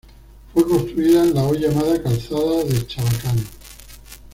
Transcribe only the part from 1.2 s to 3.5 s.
en la hoy llamada Calzada de Chabacano.